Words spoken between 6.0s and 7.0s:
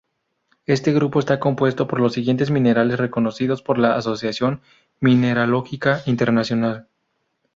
Internacional;